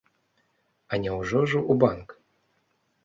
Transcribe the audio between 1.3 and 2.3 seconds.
ж у банк!